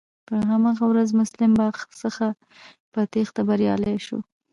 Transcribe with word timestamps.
په 0.27 0.35
هماغه 0.49 0.85
ورځ 0.87 1.09
مسلم 1.19 1.51
باغ 1.59 1.75
څخه 2.01 2.25
په 2.91 2.99
تېښته 3.11 3.41
بريالی 3.49 3.95
شوم. 4.05 4.21